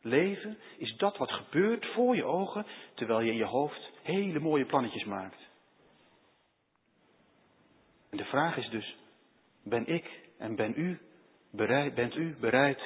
Leven 0.02 0.58
is 0.78 0.98
dat 0.98 1.18
wat 1.18 1.32
gebeurt 1.32 1.86
voor 1.86 2.16
je 2.16 2.24
ogen 2.24 2.66
terwijl 2.94 3.20
je 3.20 3.32
in 3.32 3.38
je 3.38 3.46
hoofd 3.46 3.92
hele 4.02 4.40
mooie 4.40 4.66
plannetjes 4.66 5.04
maakt. 5.04 5.48
En 8.10 8.18
de 8.18 8.26
vraag 8.26 8.58
is 8.58 8.70
dus, 8.70 8.96
ben 9.64 9.88
ik 9.88 10.20
en 10.38 10.56
ben 10.56 10.74
u 10.76 11.00
bereid, 11.52 11.96
bent 11.96 12.16
u 12.16 12.36
bereid 12.40 12.82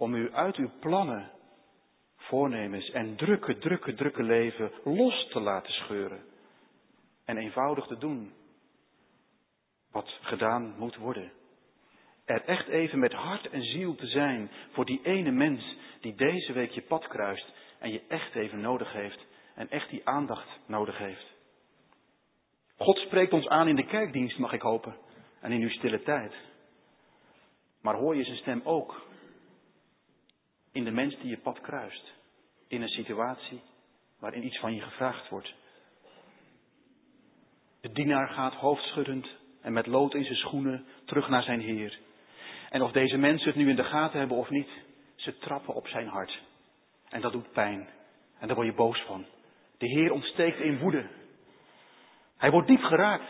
om 0.00 0.14
u 0.14 0.32
uit 0.32 0.56
uw 0.56 0.70
plannen, 0.80 1.30
voornemens 2.16 2.90
en 2.90 3.16
drukke, 3.16 3.58
drukke, 3.58 3.94
drukke 3.94 4.22
leven 4.22 4.72
los 4.84 5.28
te 5.28 5.40
laten 5.40 5.72
scheuren 5.72 6.24
en 7.24 7.36
eenvoudig 7.36 7.86
te 7.86 7.98
doen 7.98 8.32
wat 9.90 10.18
gedaan 10.20 10.74
moet 10.78 10.96
worden? 10.96 11.32
er 12.24 12.44
echt 12.44 12.68
even 12.68 12.98
met 12.98 13.12
hart 13.12 13.50
en 13.50 13.62
ziel 13.62 13.94
te 13.94 14.06
zijn 14.06 14.50
voor 14.72 14.84
die 14.84 15.00
ene 15.02 15.30
mens 15.30 15.76
die 16.00 16.14
deze 16.14 16.52
week 16.52 16.70
je 16.70 16.82
pad 16.82 17.06
kruist 17.06 17.52
en 17.78 17.92
je 17.92 18.02
echt 18.08 18.34
even 18.34 18.60
nodig 18.60 18.92
heeft 18.92 19.26
en 19.54 19.70
echt 19.70 19.90
die 19.90 20.06
aandacht 20.08 20.48
nodig 20.66 20.98
heeft. 20.98 21.26
God 22.76 22.98
spreekt 22.98 23.32
ons 23.32 23.48
aan 23.48 23.68
in 23.68 23.76
de 23.76 23.86
kerkdienst, 23.86 24.38
mag 24.38 24.52
ik 24.52 24.60
hopen, 24.60 24.96
en 25.40 25.52
in 25.52 25.60
uw 25.60 25.70
stille 25.70 26.02
tijd. 26.02 26.34
Maar 27.82 27.94
hoor 27.94 28.16
je 28.16 28.24
zijn 28.24 28.36
stem 28.36 28.60
ook 28.64 29.08
in 30.72 30.84
de 30.84 30.90
mens 30.90 31.18
die 31.18 31.30
je 31.30 31.38
pad 31.38 31.60
kruist, 31.60 32.12
in 32.68 32.82
een 32.82 32.88
situatie 32.88 33.60
waarin 34.18 34.44
iets 34.44 34.58
van 34.58 34.74
je 34.74 34.80
gevraagd 34.80 35.28
wordt. 35.28 35.54
De 37.80 37.92
dienaar 37.92 38.28
gaat 38.28 38.54
hoofdschuddend 38.54 39.28
en 39.60 39.72
met 39.72 39.86
lood 39.86 40.14
in 40.14 40.24
zijn 40.24 40.36
schoenen 40.36 40.86
terug 41.04 41.28
naar 41.28 41.42
zijn 41.42 41.60
Heer. 41.60 41.98
En 42.70 42.82
of 42.82 42.92
deze 42.92 43.16
mensen 43.16 43.46
het 43.46 43.56
nu 43.56 43.68
in 43.68 43.76
de 43.76 43.84
gaten 43.84 44.18
hebben 44.18 44.36
of 44.36 44.50
niet, 44.50 44.68
ze 45.14 45.38
trappen 45.38 45.74
op 45.74 45.86
zijn 45.86 46.08
hart. 46.08 46.40
En 47.08 47.20
dat 47.20 47.32
doet 47.32 47.52
pijn. 47.52 47.88
En 48.38 48.46
daar 48.46 48.56
word 48.56 48.68
je 48.68 48.74
boos 48.74 49.00
van. 49.00 49.26
De 49.78 49.86
Heer 49.86 50.12
ontsteekt 50.12 50.58
in 50.58 50.78
woede. 50.78 51.06
Hij 52.36 52.50
wordt 52.50 52.68
diep 52.68 52.82
geraakt. 52.82 53.28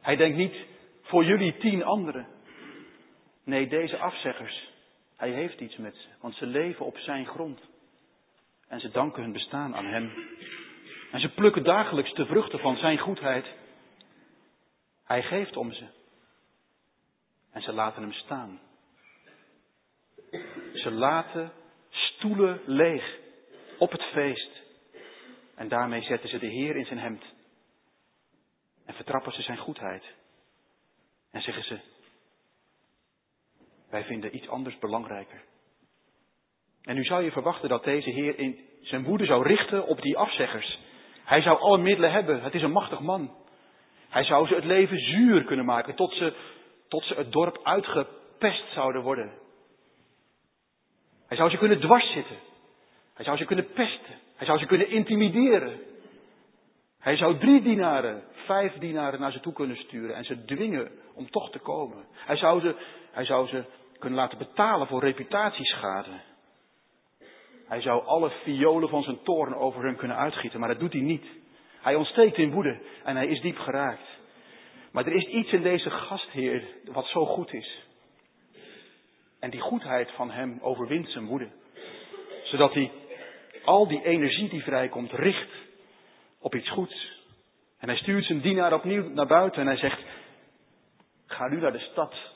Hij 0.00 0.16
denkt 0.16 0.36
niet 0.36 0.56
voor 1.02 1.24
jullie 1.24 1.56
tien 1.56 1.84
anderen. 1.84 2.26
Nee, 3.44 3.68
deze 3.68 3.98
afzeggers. 3.98 4.70
Hij 5.16 5.30
heeft 5.30 5.60
iets 5.60 5.76
met 5.76 5.96
ze, 5.96 6.08
want 6.20 6.34
ze 6.34 6.46
leven 6.46 6.86
op 6.86 6.98
zijn 6.98 7.26
grond. 7.26 7.60
En 8.68 8.80
ze 8.80 8.90
danken 8.90 9.22
hun 9.22 9.32
bestaan 9.32 9.74
aan 9.74 9.86
hem. 9.86 10.12
En 11.12 11.20
ze 11.20 11.28
plukken 11.28 11.64
dagelijks 11.64 12.14
de 12.14 12.26
vruchten 12.26 12.58
van 12.58 12.76
zijn 12.76 12.98
goedheid. 12.98 13.46
Hij 15.04 15.22
geeft 15.22 15.56
om 15.56 15.72
ze. 15.72 15.86
En 17.52 17.62
ze 17.62 17.72
laten 17.72 18.02
hem 18.02 18.12
staan. 18.12 18.60
Ze 20.72 20.90
laten 20.90 21.52
stoelen 21.90 22.60
leeg 22.66 23.18
op 23.78 23.92
het 23.92 24.02
feest. 24.02 24.50
En 25.54 25.68
daarmee 25.68 26.02
zetten 26.02 26.28
ze 26.28 26.38
de 26.38 26.46
Heer 26.46 26.76
in 26.76 26.84
zijn 26.84 26.98
hemd. 26.98 27.24
En 28.84 28.94
vertrappen 28.94 29.32
ze 29.32 29.42
zijn 29.42 29.58
goedheid. 29.58 30.04
En 31.30 31.42
zeggen 31.42 31.64
ze, 31.64 31.80
wij 33.90 34.04
vinden 34.04 34.36
iets 34.36 34.48
anders 34.48 34.78
belangrijker. 34.78 35.42
En 36.82 36.94
nu 36.94 37.04
zou 37.04 37.22
je 37.22 37.30
verwachten 37.30 37.68
dat 37.68 37.84
deze 37.84 38.10
Heer 38.10 38.38
in 38.38 38.58
zijn 38.80 39.04
woede 39.04 39.24
zou 39.24 39.46
richten 39.46 39.86
op 39.86 40.02
die 40.02 40.16
afzeggers. 40.16 40.78
Hij 41.24 41.42
zou 41.42 41.58
alle 41.58 41.78
middelen 41.78 42.12
hebben. 42.12 42.42
Het 42.42 42.54
is 42.54 42.62
een 42.62 42.72
machtig 42.72 43.00
man. 43.00 43.34
Hij 44.08 44.24
zou 44.24 44.46
ze 44.46 44.54
het 44.54 44.64
leven 44.64 44.98
zuur 44.98 45.44
kunnen 45.44 45.64
maken 45.64 45.94
tot 45.94 46.12
ze, 46.12 46.34
tot 46.88 47.04
ze 47.04 47.14
het 47.14 47.32
dorp 47.32 47.60
uitgepest 47.62 48.72
zouden 48.72 49.02
worden. 49.02 49.32
Hij 51.28 51.36
zou 51.36 51.50
ze 51.50 51.56
kunnen 51.56 51.80
dwarszitten. 51.80 52.36
Hij 53.14 53.24
zou 53.24 53.36
ze 53.36 53.44
kunnen 53.44 53.72
pesten. 53.72 54.14
Hij 54.36 54.46
zou 54.46 54.58
ze 54.58 54.66
kunnen 54.66 54.90
intimideren. 54.90 55.80
Hij 57.00 57.16
zou 57.16 57.38
drie 57.38 57.62
dienaren, 57.62 58.22
vijf 58.32 58.72
dienaren 58.78 59.20
naar 59.20 59.32
ze 59.32 59.40
toe 59.40 59.52
kunnen 59.52 59.76
sturen 59.76 60.16
en 60.16 60.24
ze 60.24 60.44
dwingen 60.44 60.90
om 61.14 61.30
toch 61.30 61.50
te 61.50 61.58
komen. 61.58 62.04
Hij 62.12 62.36
zou 62.36 62.60
ze, 62.60 62.74
hij 63.16 63.24
zou 63.24 63.48
ze 63.48 63.64
kunnen 63.98 64.18
laten 64.18 64.38
betalen 64.38 64.86
voor 64.86 65.00
reputatieschade. 65.00 66.10
Hij 67.66 67.80
zou 67.80 68.04
alle 68.04 68.30
violen 68.42 68.88
van 68.88 69.02
zijn 69.02 69.22
toorn 69.22 69.54
over 69.54 69.84
hem 69.84 69.96
kunnen 69.96 70.16
uitgieten, 70.16 70.60
maar 70.60 70.68
dat 70.68 70.78
doet 70.78 70.92
hij 70.92 71.02
niet. 71.02 71.24
Hij 71.80 71.94
ontsteekt 71.94 72.36
in 72.36 72.50
woede 72.50 72.80
en 73.04 73.16
hij 73.16 73.26
is 73.26 73.40
diep 73.40 73.58
geraakt. 73.58 74.06
Maar 74.92 75.06
er 75.06 75.14
is 75.14 75.26
iets 75.26 75.52
in 75.52 75.62
deze 75.62 75.90
gastheer 75.90 76.64
wat 76.84 77.06
zo 77.06 77.26
goed 77.26 77.52
is. 77.52 77.82
En 79.40 79.50
die 79.50 79.60
goedheid 79.60 80.10
van 80.10 80.30
hem 80.30 80.58
overwint 80.62 81.08
zijn 81.08 81.26
woede. 81.26 81.48
Zodat 82.44 82.72
hij 82.72 82.92
al 83.64 83.88
die 83.88 84.04
energie 84.04 84.48
die 84.48 84.62
vrijkomt 84.62 85.12
richt 85.12 85.50
op 86.38 86.54
iets 86.54 86.70
goeds. 86.70 87.20
En 87.78 87.88
hij 87.88 87.96
stuurt 87.96 88.24
zijn 88.24 88.40
dienaar 88.40 88.72
opnieuw 88.72 89.08
naar 89.08 89.26
buiten 89.26 89.60
en 89.60 89.66
hij 89.66 89.76
zegt, 89.76 90.00
ga 91.26 91.48
nu 91.48 91.60
naar 91.60 91.72
de 91.72 91.88
stad. 91.90 92.34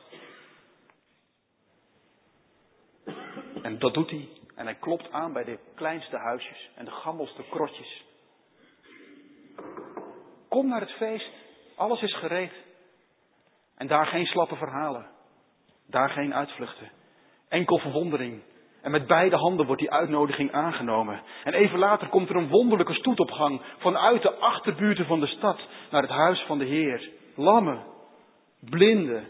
En 3.71 3.79
dat 3.79 3.95
doet 3.95 4.11
hij. 4.11 4.29
En 4.55 4.65
hij 4.65 4.75
klopt 4.75 5.12
aan 5.12 5.33
bij 5.33 5.45
de 5.45 5.59
kleinste 5.75 6.17
huisjes 6.17 6.71
en 6.75 6.85
de 6.85 6.91
gammelste 6.91 7.43
krotjes. 7.50 8.05
Kom 10.49 10.69
naar 10.69 10.81
het 10.81 10.91
feest. 10.91 11.31
Alles 11.77 12.03
is 12.03 12.17
gereed. 12.17 12.53
En 13.77 13.87
daar 13.87 14.07
geen 14.07 14.27
slappe 14.27 14.57
verhalen. 14.57 15.07
Daar 15.87 16.11
geen 16.11 16.35
uitvluchten. 16.35 16.91
Enkel 17.49 17.79
verwondering. 17.79 18.43
En 18.83 18.91
met 18.91 19.07
beide 19.07 19.37
handen 19.37 19.67
wordt 19.67 19.81
die 19.81 19.91
uitnodiging 19.91 20.53
aangenomen. 20.53 21.23
En 21.45 21.55
even 21.55 21.79
later 21.79 22.09
komt 22.09 22.29
er 22.29 22.37
een 22.37 22.49
wonderlijke 22.49 22.95
stoet 22.95 23.21
op 23.21 23.31
gang 23.31 23.62
vanuit 23.79 24.23
de 24.23 24.35
achterbuurten 24.35 25.07
van 25.07 25.21
de 25.21 25.27
stad 25.27 25.61
naar 25.91 26.03
het 26.03 26.11
huis 26.11 26.41
van 26.41 26.59
de 26.59 26.65
Heer. 26.65 27.11
Lammen, 27.35 27.85
blinden, 28.61 29.27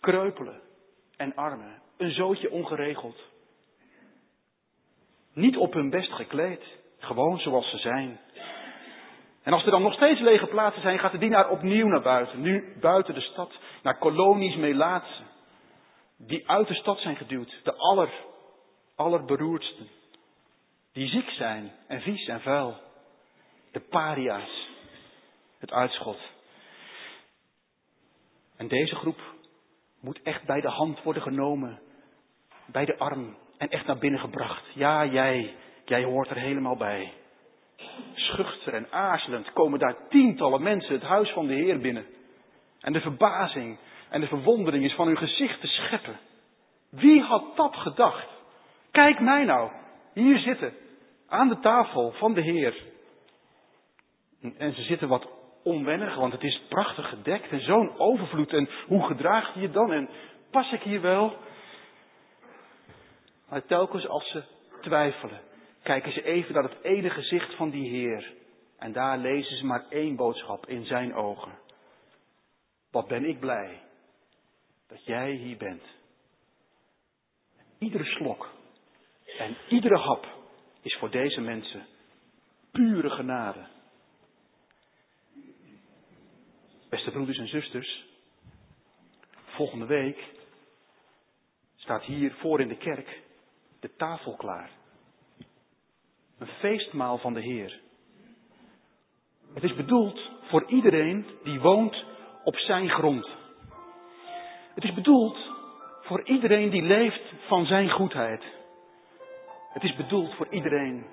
kreupelen 0.00 0.60
en 1.16 1.34
armen. 1.34 1.80
Een 1.96 2.10
zootje 2.10 2.50
ongeregeld. 2.50 3.30
Niet 5.34 5.56
op 5.56 5.72
hun 5.72 5.90
best 5.90 6.12
gekleed, 6.12 6.62
gewoon 6.98 7.38
zoals 7.38 7.70
ze 7.70 7.76
zijn. 7.76 8.20
En 9.42 9.52
als 9.52 9.64
er 9.64 9.70
dan 9.70 9.82
nog 9.82 9.94
steeds 9.94 10.20
lege 10.20 10.46
plaatsen 10.46 10.82
zijn, 10.82 10.98
gaat 10.98 11.12
de 11.12 11.18
dienaar 11.18 11.50
opnieuw 11.50 11.86
naar 11.86 12.02
buiten. 12.02 12.40
Nu 12.40 12.76
buiten 12.80 13.14
de 13.14 13.20
stad, 13.20 13.52
naar 13.82 13.98
kolonies 13.98 14.56
Melaatsen. 14.56 15.26
Die 16.16 16.48
uit 16.48 16.68
de 16.68 16.74
stad 16.74 16.98
zijn 16.98 17.16
geduwd. 17.16 17.60
De 17.62 17.74
aller, 17.74 18.10
allerberoerdsten. 18.96 19.88
Die 20.92 21.08
ziek 21.08 21.30
zijn 21.30 21.72
en 21.88 22.00
vies 22.00 22.26
en 22.26 22.40
vuil. 22.40 22.76
De 23.72 23.80
paria's. 23.80 24.68
Het 25.58 25.72
uitschot. 25.72 26.18
En 28.56 28.68
deze 28.68 28.94
groep 28.94 29.20
moet 30.00 30.22
echt 30.22 30.44
bij 30.44 30.60
de 30.60 30.68
hand 30.68 31.02
worden 31.02 31.22
genomen. 31.22 31.80
Bij 32.66 32.84
de 32.84 32.98
arm. 32.98 33.36
En 33.62 33.68
echt 33.68 33.86
naar 33.86 33.98
binnen 33.98 34.20
gebracht. 34.20 34.64
Ja, 34.74 35.04
jij. 35.06 35.54
Jij 35.84 36.04
hoort 36.04 36.30
er 36.30 36.36
helemaal 36.36 36.76
bij. 36.76 37.12
Schuchter 38.14 38.74
en 38.74 38.86
aarzelend 38.90 39.52
komen 39.52 39.78
daar 39.78 39.96
tientallen 40.08 40.62
mensen 40.62 40.94
het 40.94 41.02
huis 41.02 41.30
van 41.30 41.46
de 41.46 41.54
Heer 41.54 41.78
binnen. 41.78 42.06
En 42.80 42.92
de 42.92 43.00
verbazing 43.00 43.78
en 44.10 44.20
de 44.20 44.26
verwondering 44.26 44.84
is 44.84 44.94
van 44.94 45.06
hun 45.06 45.16
gezicht 45.16 45.60
te 45.60 45.66
scheppen. 45.66 46.16
Wie 46.90 47.20
had 47.20 47.56
dat 47.56 47.76
gedacht? 47.76 48.26
Kijk 48.90 49.20
mij 49.20 49.44
nou, 49.44 49.70
hier 50.14 50.38
zitten, 50.38 50.72
aan 51.28 51.48
de 51.48 51.58
tafel 51.58 52.12
van 52.12 52.34
de 52.34 52.42
Heer. 52.42 52.74
En 54.58 54.74
ze 54.74 54.82
zitten 54.82 55.08
wat 55.08 55.28
onwennig, 55.62 56.16
want 56.16 56.32
het 56.32 56.42
is 56.42 56.62
prachtig 56.68 57.08
gedekt 57.08 57.50
en 57.50 57.60
zo'n 57.60 57.98
overvloed. 57.98 58.52
En 58.52 58.68
hoe 58.86 59.06
gedraag 59.06 59.54
je 59.54 59.60
je 59.60 59.70
dan? 59.70 59.92
En 59.92 60.08
pas 60.50 60.72
ik 60.72 60.82
hier 60.82 61.00
wel? 61.00 61.36
Maar 63.52 63.66
telkens 63.66 64.06
als 64.06 64.30
ze 64.30 64.42
twijfelen, 64.80 65.40
kijken 65.82 66.12
ze 66.12 66.22
even 66.22 66.54
naar 66.54 66.62
het 66.62 66.82
ene 66.82 67.10
gezicht 67.10 67.54
van 67.54 67.70
die 67.70 67.88
Heer. 67.88 68.32
En 68.78 68.92
daar 68.92 69.18
lezen 69.18 69.56
ze 69.56 69.64
maar 69.64 69.84
één 69.88 70.16
boodschap 70.16 70.66
in 70.66 70.84
zijn 70.84 71.14
ogen. 71.14 71.58
Wat 72.90 73.08
ben 73.08 73.24
ik 73.24 73.40
blij 73.40 73.80
dat 74.86 75.04
jij 75.04 75.30
hier 75.32 75.56
bent. 75.56 75.82
Iedere 77.78 78.04
slok 78.04 78.50
en 79.38 79.56
iedere 79.68 79.98
hap 79.98 80.26
is 80.82 80.96
voor 80.96 81.10
deze 81.10 81.40
mensen 81.40 81.86
pure 82.70 83.10
genade. 83.10 83.66
Beste 86.88 87.10
broeders 87.10 87.38
en 87.38 87.48
zusters, 87.48 88.04
volgende 89.44 89.86
week 89.86 90.24
staat 91.76 92.02
hier 92.02 92.32
voor 92.32 92.60
in 92.60 92.68
de 92.68 92.76
kerk 92.76 93.20
de 93.82 93.96
tafel 93.96 94.36
klaar. 94.36 94.70
Een 96.38 96.46
feestmaal 96.46 97.18
van 97.18 97.34
de 97.34 97.40
Heer. 97.40 97.80
Het 99.54 99.62
is 99.62 99.74
bedoeld 99.74 100.30
voor 100.42 100.64
iedereen 100.66 101.26
die 101.44 101.60
woont 101.60 102.04
op 102.44 102.56
zijn 102.56 102.90
grond. 102.90 103.28
Het 104.74 104.84
is 104.84 104.94
bedoeld 104.94 105.38
voor 106.02 106.22
iedereen 106.24 106.70
die 106.70 106.82
leeft 106.82 107.32
van 107.46 107.66
zijn 107.66 107.90
goedheid. 107.90 108.44
Het 109.72 109.82
is 109.82 109.96
bedoeld 109.96 110.34
voor 110.34 110.46
iedereen 110.50 111.06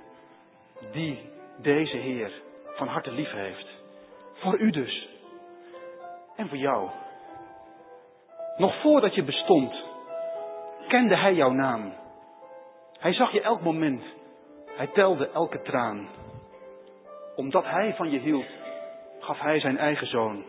die 0.91 1.19
deze 1.57 1.97
Heer 1.97 2.31
van 2.75 2.87
harte 2.87 3.11
lief 3.11 3.31
heeft. 3.31 3.67
Voor 4.33 4.59
u 4.59 4.71
dus. 4.71 5.07
En 6.35 6.47
voor 6.47 6.57
jou. 6.57 6.89
Nog 8.57 8.81
voordat 8.81 9.15
je 9.15 9.23
bestond, 9.23 9.83
kende 10.87 11.17
Hij 11.17 11.33
jouw 11.33 11.51
naam. 11.51 12.07
Hij 12.99 13.13
zag 13.13 13.31
je 13.31 13.41
elk 13.41 13.61
moment. 13.61 14.03
Hij 14.65 14.87
telde 14.87 15.29
elke 15.29 15.61
traan. 15.61 16.07
Omdat 17.35 17.65
Hij 17.65 17.93
van 17.95 18.09
je 18.09 18.19
hield, 18.19 18.45
gaf 19.19 19.39
Hij 19.39 19.59
zijn 19.59 19.77
eigen 19.77 20.07
zoon. 20.07 20.43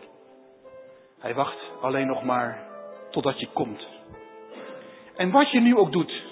Hij 1.19 1.33
wacht 1.33 1.57
alleen 1.81 2.07
nog 2.07 2.23
maar 2.23 2.59
totdat 3.09 3.39
je 3.39 3.47
komt. 3.53 3.87
En 5.15 5.31
wat 5.31 5.51
je 5.51 5.59
nu 5.59 5.77
ook 5.77 5.91
doet, 5.91 6.23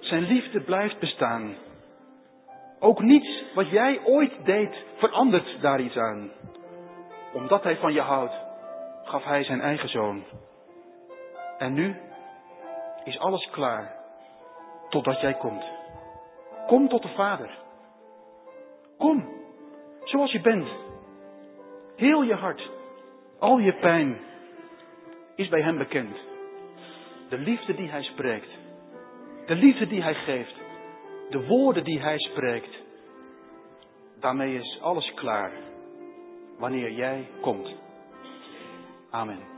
zijn 0.00 0.22
liefde 0.22 0.60
blijft 0.60 0.98
bestaan. 0.98 1.54
Ook 2.80 3.00
niets 3.00 3.44
wat 3.54 3.70
jij 3.70 4.00
ooit 4.04 4.44
deed 4.44 4.84
verandert 4.96 5.60
daar 5.60 5.80
iets 5.80 5.96
aan. 5.96 6.30
Omdat 7.32 7.62
hij 7.62 7.76
van 7.76 7.92
je 7.92 8.00
houdt, 8.00 8.34
gaf 9.04 9.24
hij 9.24 9.44
zijn 9.44 9.60
eigen 9.60 9.88
zoon. 9.88 10.24
En 11.58 11.72
nu 11.72 11.96
is 13.04 13.18
alles 13.18 13.50
klaar 13.50 13.95
totdat 14.88 15.20
jij 15.20 15.34
komt. 15.34 15.64
Kom 16.66 16.88
tot 16.88 17.02
de 17.02 17.08
Vader. 17.08 17.50
Kom, 18.98 19.28
zoals 20.04 20.32
je 20.32 20.40
bent. 20.40 20.68
Heel 21.96 22.22
je 22.22 22.34
hart, 22.34 22.70
al 23.38 23.58
je 23.58 23.72
pijn 23.72 24.18
is 25.34 25.48
bij 25.48 25.62
Hem 25.62 25.78
bekend. 25.78 26.16
De 27.28 27.38
liefde 27.38 27.74
die 27.74 27.88
Hij 27.88 28.02
spreekt, 28.02 28.50
de 29.46 29.54
liefde 29.54 29.86
die 29.86 30.02
Hij 30.02 30.14
geeft, 30.14 30.54
de 31.30 31.46
woorden 31.46 31.84
die 31.84 32.00
Hij 32.00 32.18
spreekt. 32.18 32.84
Daarmee 34.20 34.54
is 34.58 34.78
alles 34.82 35.14
klaar 35.14 35.52
wanneer 36.58 36.92
jij 36.92 37.28
komt. 37.40 37.74
Amen. 39.10 39.54